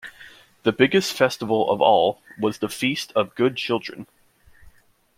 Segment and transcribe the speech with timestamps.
[0.63, 4.07] The biggest festival of all was the Feast of Good Children.